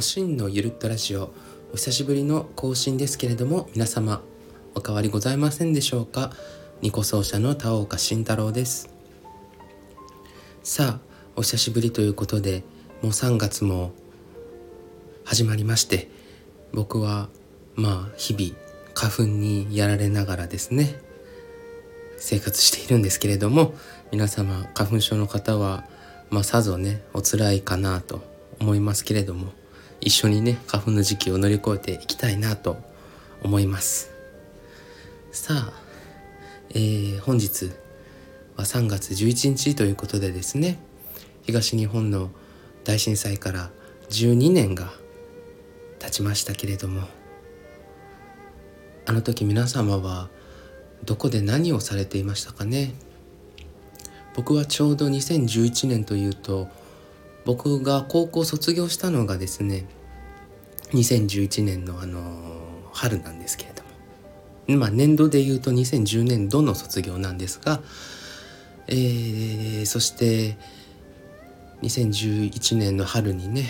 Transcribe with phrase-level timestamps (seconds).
[0.00, 1.30] おしんのゆるっとラジオ。
[1.74, 4.22] お久しぶりの更新ですけれども皆様
[4.74, 6.32] お変わりございませんでしょうか？
[6.80, 8.88] 二個奏者の田岡慎太郎です。
[10.62, 11.00] さあ
[11.36, 12.64] お久しぶりということで
[13.02, 13.92] もう3月も
[15.26, 16.08] 始まりまして
[16.72, 17.28] 僕は
[17.74, 18.56] まあ日々
[18.94, 20.98] 花粉にやられながらですね
[22.16, 23.74] 生活しているんですけれども
[24.12, 25.84] 皆様花粉症の方は
[26.30, 28.22] まあさぞねお辛いかなと
[28.60, 29.52] 思いますけれども
[30.00, 32.78] 一緒にね花粉の時期を乗り越えていきたいなと
[33.42, 34.10] 思います。
[35.32, 35.72] さあ、
[36.70, 37.70] えー、本日
[38.56, 40.78] は3月11日ということでですね
[41.42, 42.30] 東日本の
[42.84, 43.70] 大震災から
[44.10, 44.92] 12年が
[45.98, 47.02] 経ちましたけれども
[49.06, 50.28] あの時皆様は
[51.04, 52.94] どこで何をされていましたかね？
[54.34, 56.68] 僕はちょうど2011年というと
[57.44, 59.86] 僕が高校卒業したのがですね
[60.92, 62.20] 2011年のあの
[62.92, 64.78] 春なんですけれども。
[64.78, 67.80] まあ年度で言うと2010年度の卒業なんですが、
[68.86, 70.56] えー、そして
[71.82, 73.66] 2011年の春にね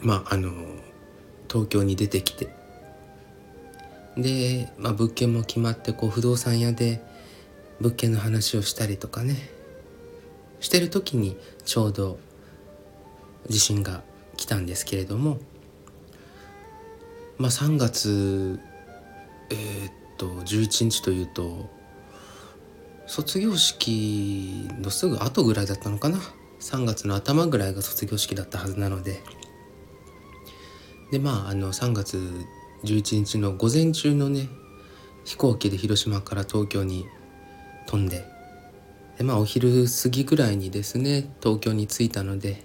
[0.00, 0.50] まああの
[1.48, 2.48] 東京に出てきて。
[4.16, 7.02] で、まあ、物件も決まってこう不動産屋で
[7.80, 9.50] 物件の話をしたりとかね
[10.60, 12.18] してる時にちょうど
[13.48, 14.02] 地震が
[14.36, 15.38] 来たんですけれども
[17.38, 18.58] まあ3月
[19.50, 21.68] えー、っと11日というと
[23.06, 26.18] 卒業式のすぐ後ぐらいだったのかな
[26.60, 29.22] ？3月の頭ぐらいが卒業式だったはずなので。
[31.10, 32.18] でまああの3月
[32.84, 34.48] 11日の午前中のね
[35.24, 37.06] 飛行機で広島から東京に
[37.86, 38.24] 飛んで
[39.16, 42.64] でまあお昼過ぎぐらいにですね東京に着いたので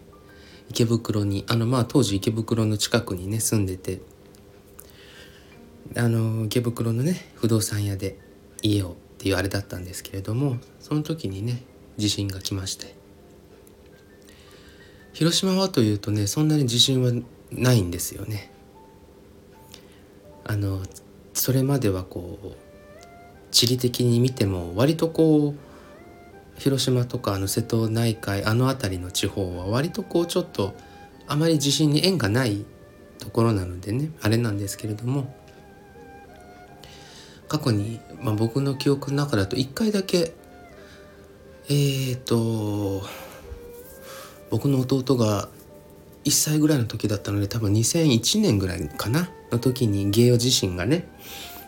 [0.70, 4.02] 池袋にあのまあ当時池袋の近くにね住んでて
[5.98, 8.18] あの池袋のね不動産屋で
[8.62, 11.64] 家をっていうあれだったんですけれどもその時にね
[11.98, 13.02] 地震が来まして。
[15.14, 17.12] 広島はというとねそんなに地震は
[17.52, 18.52] ないんですよね。
[20.46, 20.82] あの
[21.34, 22.56] それまではこう
[23.52, 25.56] 地理的に見ても割とこう
[26.60, 30.74] 広島とかあの瀬戸内海あの辺りの地方は割とこうちょっと
[31.28, 32.66] あまり地震に縁がない
[33.20, 35.34] ところなのでねあれなんですけれども
[37.52, 40.34] 過去に、まあ、僕の記憶の中だと1回だけ
[41.68, 43.06] えーと
[44.50, 45.50] 僕の弟が
[46.24, 51.10] 1歳ぐらいの時だったので多分2001年ぐらいかなの時に芸予地震がね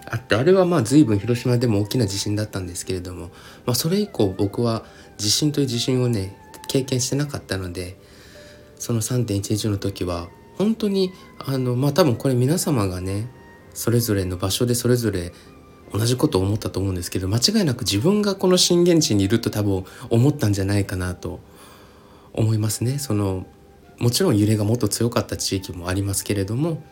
[0.09, 3.25] あってあれはまあ随分広島でも大きな地震だったんですけれども、
[3.65, 4.85] まあ、それ以降僕は
[5.17, 6.33] 地震という地震をね
[6.69, 7.97] 経験してなかったので
[8.77, 13.27] その3.11の時は本当にあのまあ多分これ皆様がね
[13.73, 15.33] それぞれの場所でそれぞれ
[15.93, 21.39] 同じことを思ったと思うんですけど間違いなく自分がこの震源地にいると多分思ったんじゃないかなと
[22.33, 22.97] 思いますね。
[22.97, 23.45] その
[23.99, 26.83] もちろん揺れがもっと強かった地域もありますけれども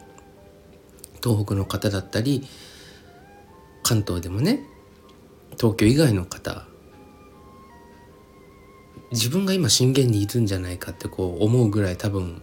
[1.24, 2.48] 東北の方だったり
[3.82, 4.64] 関東でもね
[5.58, 6.66] 東京以外の方
[9.12, 12.42] 自分が今震源にいるんじゃないかってこう思うぐらい多分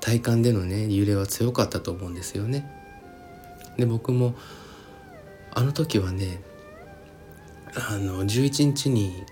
[0.00, 2.68] 体感でのね揺れは強かったと思うんですよね。
[3.76, 4.34] で僕も
[5.54, 6.40] あの時はね
[7.74, 9.24] あの11日に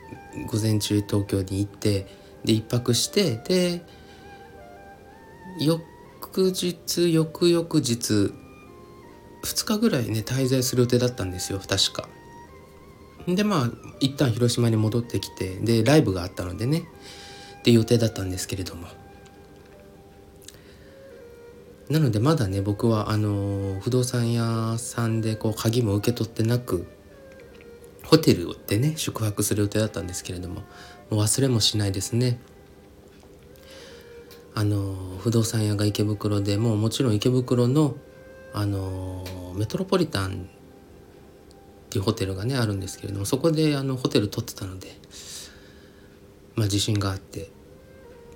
[0.47, 2.07] 午前中東京に行って
[2.45, 3.83] で1泊してで
[5.59, 5.83] 翌
[6.37, 8.33] 日翌々日
[9.43, 12.09] 2日ぐらいね滞在する予定だったんですよ確か。
[13.27, 13.71] でまあ
[14.01, 16.85] 一旦広島に戻ってきてでライブがあったのでね
[17.59, 18.87] って予定だったんですけれども
[21.91, 26.87] なのでまだね僕はあの不動産屋さんでこう鍵も受け取ってなく
[28.05, 30.63] ホテルでね宿泊する予定だったんですけれども
[31.11, 32.39] もう忘れもしないですね。
[34.55, 37.97] あの不動産屋が池袋でもうもちろん池袋の
[38.53, 39.25] あの
[39.57, 40.49] メトロポリタン
[41.87, 44.89] っていうホテルがねあるんですけれどもそこであのホテル取ってたので
[46.55, 47.51] まあ地震があって。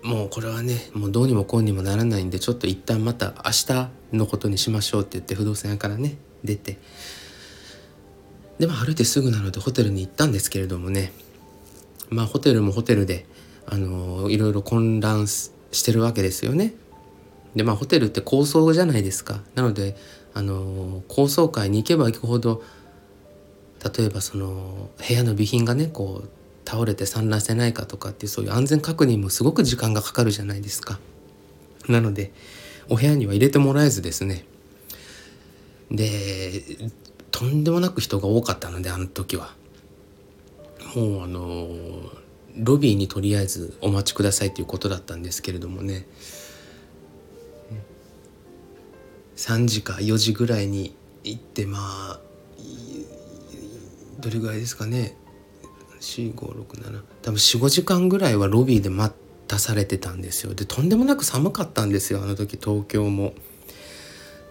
[0.04, 6.76] もうこれはねもうどうにもこうにもならないんでちょっと一旦また明日のことにしましょうって言って不動産屋からね出て
[8.58, 11.10] でまあ歩いてすぐなのでホテルに行ったんですけれどもね
[12.10, 13.24] まあホテルもホテルで
[13.66, 15.50] あのいろいろ混乱し
[15.82, 16.74] てるわけですよね。
[17.56, 19.40] でまあホテルって高層じゃないですか。
[19.54, 19.96] なので
[20.34, 22.62] あの高層階に行けば行くほど
[23.96, 26.28] 例えばその部屋の備品がねこう
[26.64, 30.98] 倒れて散乱してないかとかっていうそういう安全確認もすごく時間がかかるじゃないですか。
[31.88, 32.32] なので
[32.88, 34.44] お部屋には入れてもらえずですね。
[35.90, 36.62] で
[37.30, 39.54] とんでもなく人が多かったのであの時は。
[40.94, 41.68] もうあの
[42.56, 46.06] ロビーにとりあえずお待ちくださいということだったんですけれどもね。
[49.36, 50.94] 3時か4時ぐらいに
[51.24, 52.20] 行ってまあ
[54.20, 55.16] どれぐらいですかね。
[56.04, 59.14] 4567多分45時間ぐらいはロビーで待
[59.48, 63.34] たされてたんですよでとんでもなく寒かったんですよあの時東京も。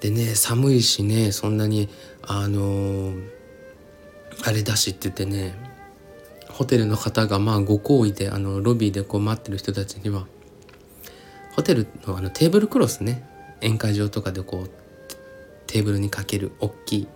[0.01, 1.88] でね寒いしねそんなに
[2.23, 3.29] あのー、
[4.44, 5.55] あれだしって言ってね
[6.50, 10.27] ホテルの方がまあご好意であのロビーでこう待ってる人たちには
[11.55, 13.25] ホテルのあのテーブルクロスね
[13.61, 14.69] 宴会場とかでこう
[15.67, 17.07] テーブルにかける大きい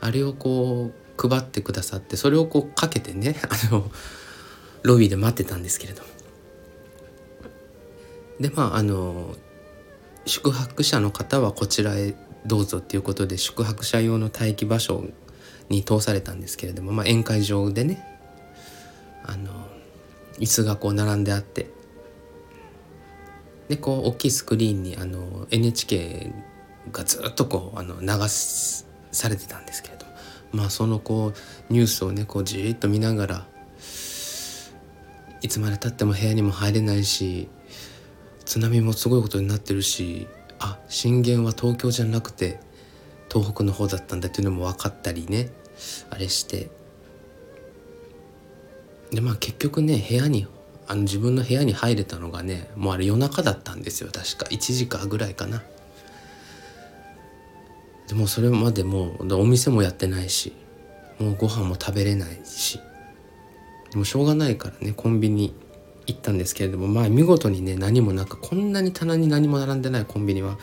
[0.00, 3.90] あれをこう配ってくださってそれをこうかけてね あの
[4.82, 6.08] ロビーで待ってたんですけれども。
[8.40, 9.36] でまああの
[10.26, 12.14] 宿泊者の方はこちらへ
[12.46, 15.04] どうぞっていうことで宿泊者用の待機場所
[15.68, 18.04] に通されたんですけれども、まあ、宴会場でね
[19.24, 19.68] あの
[20.38, 21.70] 椅子がこう並んであって。
[23.68, 26.30] でこう大きいスクリーンにあの NHK
[26.90, 29.91] がずっとこうあの流されてたんですけど
[30.52, 33.46] まあそのこうニュースをねこうじーっと見ながら
[35.40, 37.48] いつまでたっても部屋にも入れないし
[38.44, 40.28] 津波もすごいことになってるし
[40.58, 42.60] あ震源は東京じゃなくて
[43.32, 45.50] 東北の方だったんだっていうのも分かったりね
[46.10, 46.70] あれして。
[49.10, 50.46] でまあ結局ね部屋に
[50.86, 54.46] あの自分の部屋に入れたのがねもうあれ夜中だったんですよ確か。
[54.46, 55.62] 1時間ぐらいかな。
[58.12, 60.52] でもそれまでもお店もやってないし
[61.18, 62.78] もうご飯も食べれないし
[63.90, 65.54] でもしょうがないからねコンビニ
[66.06, 70.58] 行ったんですけれどもまあ見事にね何もなくこんなに棚に何も並んでないコンビニは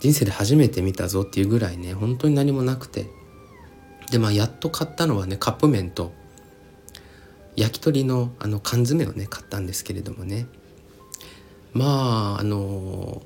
[0.00, 3.06] 人生で初めて見たぞっていうぐらいね本当に何もなくて。
[4.10, 6.12] でまあやっと買ったのはねカップ麺と
[7.56, 10.46] 焼き鳥のあの缶詰をね買ったんですけれどもね。
[11.72, 13.22] まああの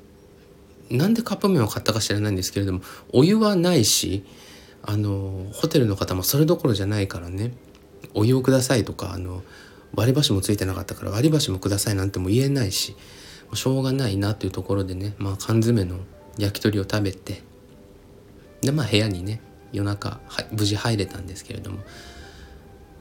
[0.89, 2.81] なんでカップ麺を買ったか知らないんですけれども
[3.13, 4.25] お湯はないし
[4.83, 7.51] あのホテルの方もそれどころじゃないからね
[8.13, 9.43] お湯をくださいとかあの
[9.95, 12.95] 割り箸もついてなかったから割り箸もくださいなんても言えないし
[13.53, 15.99] しょうがないなというところでね、まあ、缶詰の
[16.37, 17.41] 焼き鳥を食べて
[18.61, 19.41] でまあ部屋にね
[19.71, 20.19] 夜中
[20.51, 21.79] 無事入れたんですけれども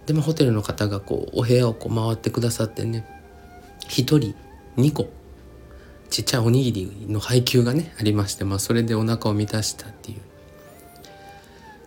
[0.07, 3.05] でもホテルの方がこうお部屋をこう回ってくださってね
[3.89, 4.35] 1人
[4.77, 5.09] 2個
[6.11, 10.21] ちっちゃいおにぎりの配給がねありまして、まあ、それでお腹を満たしたっていう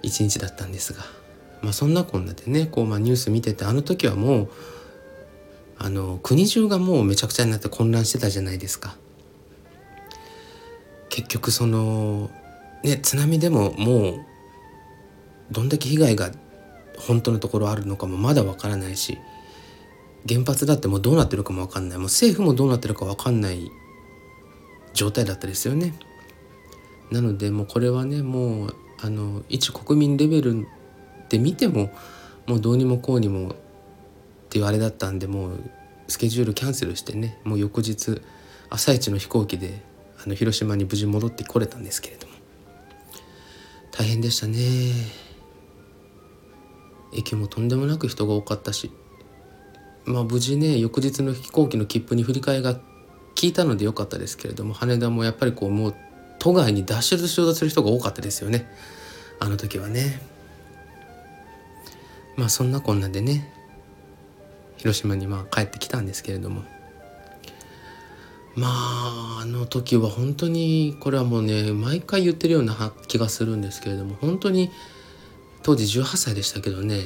[0.02, 1.04] 一日だったんですが、
[1.62, 4.50] まあ、そんなこんなでねこう、まあ、ニュース見ててあの時はもう
[5.78, 8.98] あの国中がもうめちゃくちゃになって混乱してたじゃないですか。
[11.10, 12.30] 結局その
[12.84, 14.26] ね津波でももう
[15.52, 16.32] どんだけ被害が
[16.98, 19.18] 本当のところあるのかもまだわからないし
[20.28, 23.72] 原発だってもうどうなってるかもわかんないもう政府もどうなってるかわかんない
[25.00, 25.94] 状態だったですよね。
[27.10, 30.68] なのでもうこれはねもうあの一国民レベル
[31.30, 31.90] で見ても
[32.48, 33.56] もうどうにもこうにもっ
[34.50, 35.72] ていうあれだったんでもう
[36.10, 38.22] スケジュールキャンセルしてねもう翌日
[38.70, 39.82] 朝一の飛行機で
[40.22, 42.34] あの広島に無事戻ってこれたんですけれども。
[43.92, 44.58] 大変でしたね。
[47.14, 48.92] 駅もとんでもなく人が多かったし。
[50.04, 52.82] まあ無事ね翌日の飛行機の切符に振り替えが
[53.40, 55.96] 効いたのでよかったですけれども羽田もやっぱりこうもう
[56.40, 58.70] 都外に脱出しようとする人が多かったですよね。
[59.40, 60.22] あの時はね。
[62.36, 63.54] まあそんなこんなでね
[64.78, 66.64] 広島にまあ帰ってきたんですけれども。
[68.56, 74.70] まああの時は本当にこれはもうね毎回言ってるような気がするんですけれども本当に
[75.64, 77.04] 当時18歳でしたけどね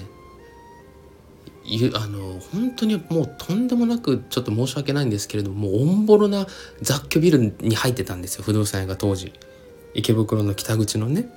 [1.96, 6.46] あの本当にもうとんでもなくちょっと申し訳ないんですけれどももうオンボロな
[6.82, 9.34] 雑居ビルに入ってたんですよ不動産屋が当時。
[9.93, 11.29] 池袋の北口のね。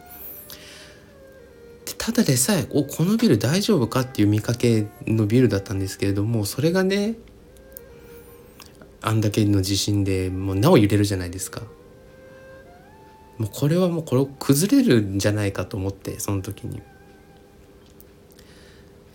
[1.98, 7.16] ただでさえおこのビル大丈夫かっていう見かけのビルだったんですけれどもそれがね
[9.02, 11.62] あんだけの地震でもうなお揺れるじゃないですか。
[13.38, 16.82] もうこれはもうこれ崩れるんじゃないかと思ってその時に。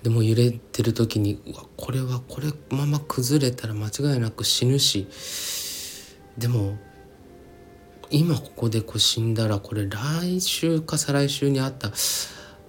[0.04, 5.08] でも揺れてる時にうわこれはこれまま崩れたら間違いなく死ぬし
[6.38, 6.78] でも
[8.10, 11.92] 今ここでこう死んだらこれ来週か再来週にあった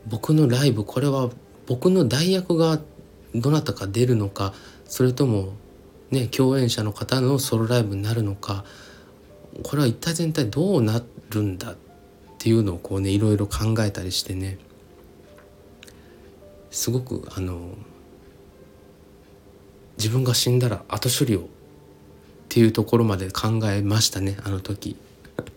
[0.06, 1.30] 僕のライブこれは
[1.66, 2.80] 僕の代役が
[3.34, 4.52] どなたか出るのか
[4.84, 5.54] それとも
[6.10, 8.64] ね共演者の方のソロライブになるのか
[9.62, 11.76] これは一体全体どうなるんだっ
[12.38, 14.58] ていうのをこうねいろいろ考えたりしてね。
[16.72, 17.76] すごくあの
[19.98, 21.44] 自分が死んだら後処理をっ
[22.48, 24.96] ていうところまで考えましたねあの時。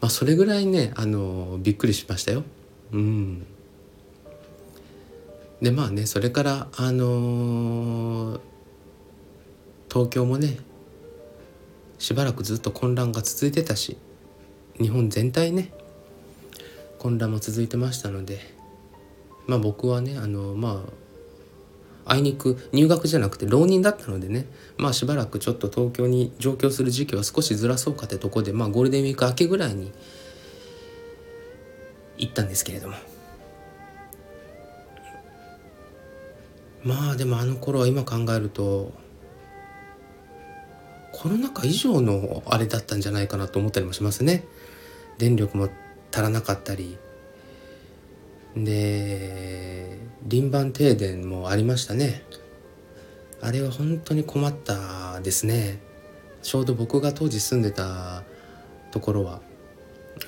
[0.00, 2.44] まあそれぐらいねあのびっくりしましたよ。
[2.92, 3.46] うん。
[5.60, 8.40] でまあねそれからあのー、
[9.90, 10.58] 東京もね
[11.98, 13.96] しばらくずっと混乱が続いてたし
[14.80, 15.72] 日本全体ね
[16.98, 18.57] 混乱も続いてましたので
[19.48, 20.84] まあ僕はねあのま
[22.06, 29.90] ああいにく入学じゃなくて浪人だったのでねまあしばらくちょっと東京に上京する時期は少しずらそうかってとこでまあゴールデンウィーク明けぐらいに
[32.18, 32.94] 行ったんですけれども
[36.84, 38.92] まあでもあの頃は今考えると
[41.12, 44.44] コロナ禍以上のあれだったんじゃないかなと思ったりもしますね。
[45.18, 45.68] 電力も
[46.12, 46.96] 足らなかったり
[48.64, 52.22] で輪番停電もありましたね。
[53.40, 55.80] あれは本当に困ったですね。
[56.42, 58.22] ちょうど僕が当時住んでた
[58.90, 59.40] ところは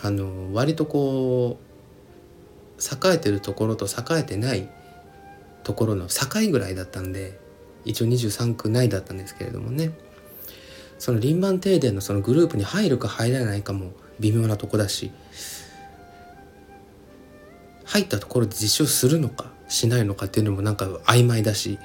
[0.02, 1.70] あの割とこう
[3.10, 4.68] 栄えてるところと栄えてない
[5.62, 7.38] ところの境ぐらいだったんで
[7.84, 9.92] 一応23区内だったんですけれどもね
[10.98, 15.12] その輪番停電のそのグループに入るか入らないかも微妙なとこだし
[17.90, 21.80] 入ったところで実証するのかしないのかっていうのもなんか曖昧だし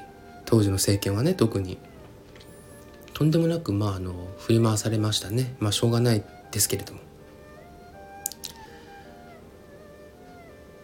[0.45, 1.79] 当時の政権はね特に。
[3.15, 5.55] とんでもなくまああの振り回されましたね。
[5.57, 6.99] まあしょうがないですけれども。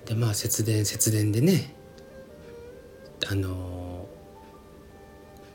[0.06, 1.76] でまあ節電節電でね
[3.30, 4.08] あの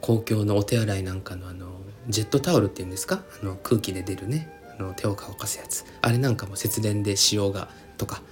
[0.01, 1.73] 公共のお手洗いなんかのあの
[2.09, 3.25] ジェットタオルっていうんですか？
[3.43, 5.85] あの空気で出るねあの手を乾かすやつ。
[6.03, 7.69] あれなんかも節電で使用が
[7.99, 8.23] とか。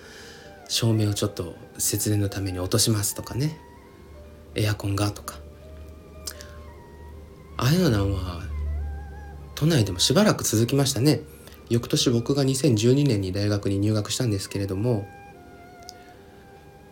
[0.69, 3.59] 照明をちょっと節電のために落としますとかね。
[4.55, 5.39] エアコンがとか。
[7.57, 8.43] ああいうのは
[9.55, 11.21] 都内でもしばらく続きましたね。
[11.71, 15.09] 翌年僕が2012年に大学に入学したんですけれども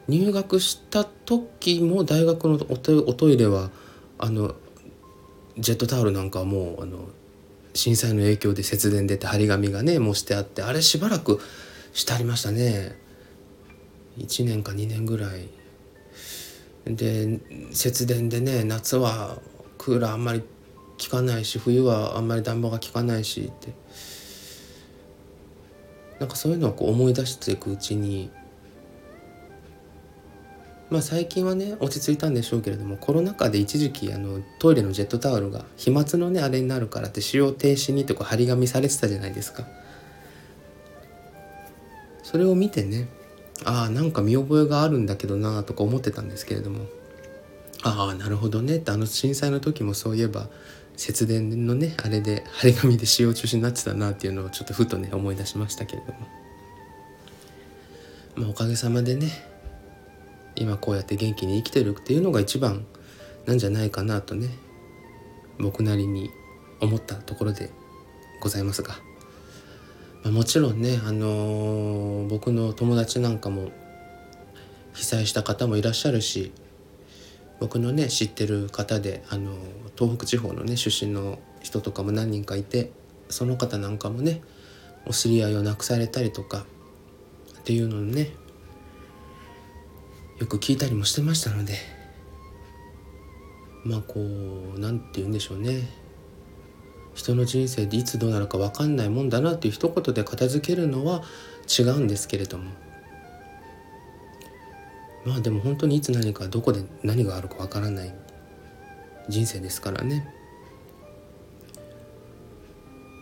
[0.08, 2.76] 入学した時も大学のお
[3.12, 3.70] トイレは
[4.18, 4.54] あの
[5.58, 7.08] ジェットタオルなんかはもうあの
[7.74, 11.40] 震災の影響で節電出て張り紙がねもうしてあってあれしばらく
[11.92, 12.96] してありましたね。
[14.18, 15.48] 1年か2年ぐらい。
[16.84, 17.38] で
[17.70, 19.38] 節電でね夏は
[19.78, 20.46] クーラーあんまり効
[21.10, 23.72] かないし冬はあんまり暖房が効かないしって。
[26.18, 28.30] なんかそういうのをこう思い出していくうちに
[30.88, 39.66] まあ最近はね落ち着いたんでしょうけれどもコロナ禍で一時期あのトイレのジェットタオルが飛沫のねあれになるからって使用停止にってこう張り紙されてたじゃないですか。
[42.22, 43.08] それを見てね
[43.64, 46.86] ああなんか見覚えがあるんだけどなとか思ってたんですけれども。
[47.82, 48.76] ああなるほどね。
[48.76, 50.48] ってあの震災の時もそういえば
[50.96, 56.18] 節電のねあれで張り紙で使用中止になってたなっていうのをちょっとふとね思い出しましたけれども。
[58.36, 59.30] まあおかげさまでね
[60.56, 62.86] 今こうやって元気に生きてるっていうのが一番
[63.46, 64.48] なんじゃないかなとね
[65.58, 66.30] 僕なりに
[66.80, 67.70] 思ったところで
[68.40, 68.96] ございますが、
[70.22, 73.70] まあ、もちろんね、あのー、僕の友達なんかも
[74.94, 76.52] 被災した方もいらっしゃるし
[77.58, 79.56] 僕のね知ってる方で、あのー、
[79.96, 82.92] 東北地方のね出身の人とかも何人かいて
[83.28, 84.42] その方なんかもね
[85.06, 86.66] お知り合いを亡くされたりとか
[87.58, 88.30] っていうのをね
[90.38, 91.74] よく聞いたりもしてましたので
[93.84, 96.01] まあこう何て言うんでしょうね。
[97.14, 101.22] 人の人生でいつどうなるか分かんないもんだなっていう一言で片付けるのは
[101.68, 102.70] 違うんですけれども。
[105.24, 108.12] まあでも本当にいつ何かどこで何があるか分からない
[109.28, 110.26] 人生ですからね。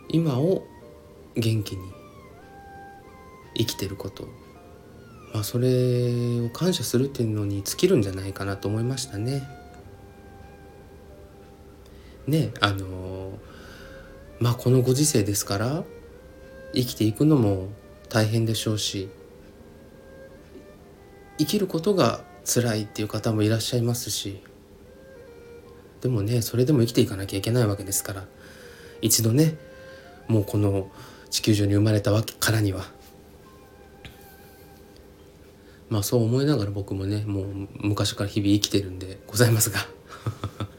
[0.09, 0.65] 今を
[1.35, 1.91] 元気に
[3.55, 4.27] 生きてること。
[5.33, 9.47] まあ、それを感謝するっていうのに尽きるんじゃないかなと思いましたね。
[12.27, 13.20] ねあの
[14.41, 15.83] まあこのご時世ですから
[16.73, 17.69] 生きていくのも
[18.09, 19.07] 大変でしょうし
[21.37, 24.41] 生きることが辛いっていう方もいらっしゃいますし
[26.01, 28.25] でもねそれでも生きていかなきゃいけないわけですから
[29.01, 29.57] 一度ね
[30.27, 30.89] もうこの
[31.29, 32.85] 地球上に生まれたわけからには。
[35.89, 39.79] まあそう思いながら僕もねもう昔から日々生きてるんでございますが。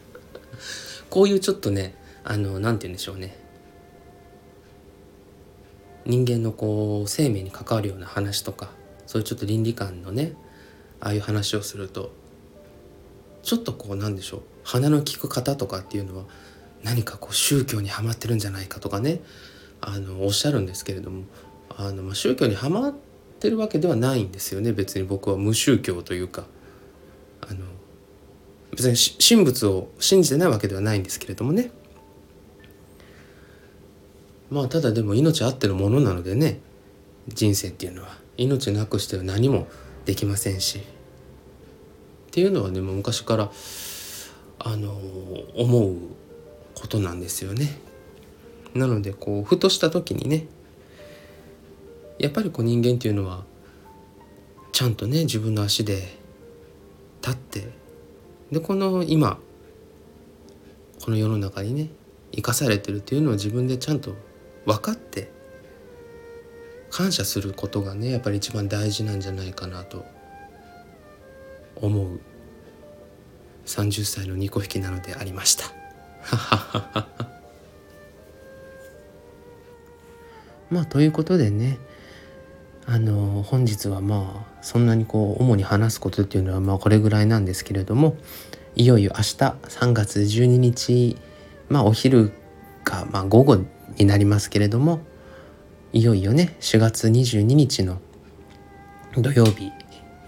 [1.10, 3.41] こういうちょっとねあの何て言うんでしょうね。
[6.04, 8.70] 人間のこう生命に関わるような話とか
[9.06, 10.32] そういうちょっと倫理観のね
[11.00, 12.12] ああいう話をすると
[13.42, 16.24] ちょっとこうなんでしょう鼻の利く方とかっていうのは
[16.82, 19.20] 何かこう宗教にはまってるんじゃないかとかね
[19.80, 21.24] あのおっしゃるんですけれども
[21.76, 22.94] あの、まあ、宗教にはまっ
[23.40, 25.36] てるわけではないんですよね別に僕は。
[25.36, 26.44] 無宗教というか
[27.40, 27.66] あの
[28.70, 31.70] 別に神仏を信じてないわけではないんですけれどもね。
[34.52, 36.60] まあただでも命あってるものなのでね。
[37.28, 38.18] 人生っていうのは。
[38.36, 39.66] 命なくしては何も
[40.04, 40.78] できませんし。
[40.78, 40.82] っ
[42.30, 43.50] ていうのはねも昔から
[44.58, 44.92] あの
[45.56, 45.96] 思う
[46.74, 47.78] ことなんですよね。
[48.74, 50.46] なのでこうふとした時にね
[52.18, 53.44] やっぱりこう人間っていうのは
[54.72, 56.16] ちゃんとね自分の足で
[57.20, 57.68] 立って
[58.50, 59.38] でこの今
[61.04, 61.90] この世の中にね
[62.34, 64.14] 生かされてるっていうのを自分でちゃんと
[64.64, 65.30] 分かって
[66.90, 70.04] 感謝することがねやっぱり一番大事なんじゃないかなと
[71.76, 72.20] 思う
[73.66, 75.64] 30歳のニコ引きなのでありました。
[80.70, 81.78] まあということでね
[82.86, 88.16] あの本日はまあそんなにこう主に話すことっていうのはまあこれぐらいなんですけれども
[88.74, 91.16] いよいよ明日3月12日
[91.68, 92.32] まあお昼
[92.84, 93.58] かまあ午後
[93.98, 95.00] になりますけれども
[95.92, 98.00] いよいよね4月22日の
[99.16, 99.70] 土曜日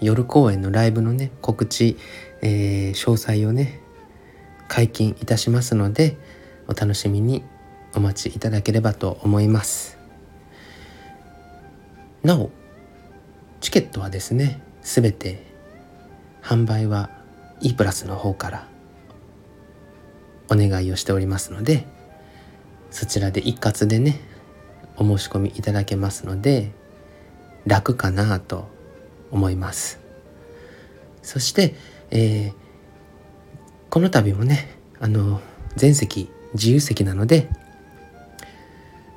[0.01, 1.97] 夜公演のライブのね告知、
[2.43, 3.81] えー、詳細をね
[4.69, 6.17] 解禁いたしますので
[6.69, 7.43] お楽しみに
[7.95, 9.99] お待ちいただければと思います。
[12.23, 12.51] なお
[13.61, 15.43] チケットはですね全て
[16.43, 17.11] 販売は
[17.61, 18.69] E プラスの方から
[20.51, 21.87] お願いをしておりますので
[22.95, 24.21] そちらで一括でね
[24.97, 26.71] お申し込みいただけますので
[27.67, 28.69] 楽かなと
[29.33, 29.99] 思います。
[31.21, 31.75] そして、
[32.13, 32.53] えー、
[33.91, 34.69] この度もね
[35.01, 35.41] あの
[35.75, 37.49] 全席自由席なので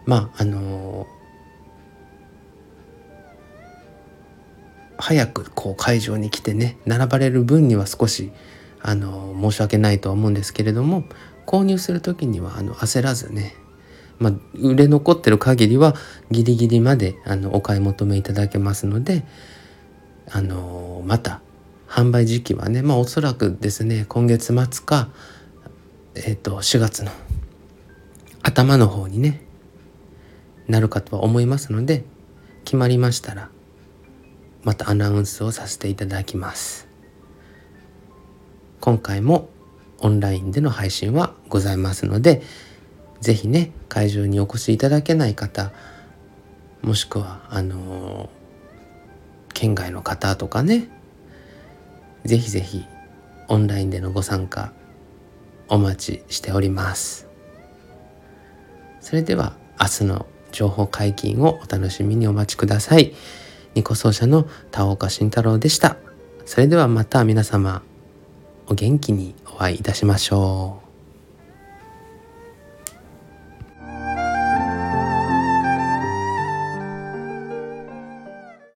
[0.08, 1.06] まああの
[4.98, 8.32] 早くこう会場に来てね並ばれる分には少し
[8.82, 11.04] あの申し訳ないとは思うんですけれども
[11.46, 13.54] 購入する時にはあの焦らずね
[14.20, 15.96] まあ、売れ残ってる限りは
[16.32, 19.24] ギリギリまであのお買い求めいただけますので、
[20.30, 21.42] あのまた
[21.88, 25.10] 販売時期はねまあおそらくですね今月末か、
[26.16, 27.12] えー、と4月の
[28.44, 29.42] 頭の方にね
[30.68, 32.04] なるかとは思いますので
[32.66, 33.50] 決まりましたら
[34.64, 36.88] またアナウンスをさせていただきます。
[38.82, 39.50] 今回も
[40.00, 42.42] オンラインでの配信はございますので
[43.22, 45.72] 是非ね会場にお越しいただけない方
[46.82, 48.30] もしくはあの
[49.54, 50.90] 県外の方とかね
[52.26, 52.86] 是非是非
[53.48, 54.74] オンラインでのご参加
[55.70, 57.28] お待ちしております。
[59.00, 63.14] それでは明日の情報解禁をお楽しみにお待ちください。
[63.74, 65.98] ニコ奏者の田岡慎太郎でした。
[66.46, 67.84] それではまた皆様
[68.68, 70.87] お元気にお会いいたしましょう。